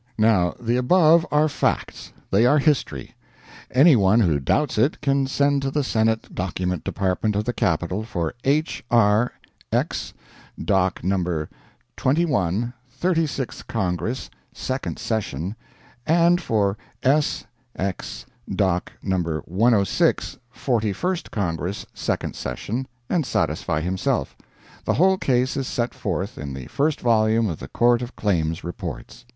Now 0.17 0.55
the 0.59 0.77
above 0.77 1.27
are 1.31 1.47
facts. 1.47 2.11
They 2.31 2.43
are 2.47 2.57
history. 2.57 3.13
Any 3.69 3.95
one 3.95 4.19
who 4.19 4.39
doubts 4.39 4.79
it 4.79 4.99
can 4.99 5.27
send 5.27 5.61
to 5.61 5.69
the 5.69 5.83
Senate 5.83 6.33
Document 6.33 6.83
Department 6.83 7.35
of 7.35 7.45
the 7.45 7.53
Capitol 7.53 8.03
for 8.03 8.33
H. 8.43 8.83
R. 8.89 9.31
Ex. 9.71 10.15
Doc. 10.59 11.03
No. 11.03 11.45
21, 11.97 12.73
36th 12.99 13.67
Congress, 13.67 14.31
2d 14.55 14.97
Session; 14.97 15.55
and 16.07 16.41
for 16.41 16.77
S. 17.03 17.43
Ex. 17.75 18.25
Doc. 18.55 18.91
No. 19.03 19.17
106, 19.45 20.39
41st 20.51 21.29
Congress, 21.29 21.85
2d 21.95 22.33
Session, 22.35 22.87
and 23.07 23.23
satisfy 23.23 23.81
himself. 23.81 24.35
The 24.83 24.95
whole 24.95 25.19
case 25.19 25.55
is 25.55 25.67
set 25.67 25.93
forth 25.93 26.39
in 26.39 26.55
the 26.55 26.65
first 26.65 27.01
volume 27.01 27.47
of 27.47 27.59
the 27.59 27.67
Court 27.67 28.01
of 28.01 28.15
Claims 28.15 28.63
Reports. 28.63 29.25